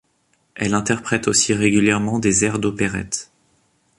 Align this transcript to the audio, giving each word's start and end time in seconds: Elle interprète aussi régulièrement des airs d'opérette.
Elle 0.55 0.73
interprète 0.73 1.27
aussi 1.27 1.53
régulièrement 1.53 2.17
des 2.17 2.43
airs 2.43 2.57
d'opérette. 2.57 3.29